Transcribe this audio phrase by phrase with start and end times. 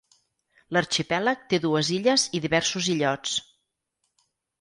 [0.77, 3.37] L'arxipèlag té dues illes i diversos illots.